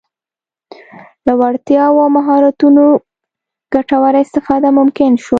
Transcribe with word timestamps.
له 1.25 1.33
وړتیاوو 1.39 2.01
او 2.05 2.09
مهارتونو 2.17 2.83
ګټوره 3.73 4.19
استفاده 4.25 4.69
ممکن 4.79 5.11
شول. 5.23 5.29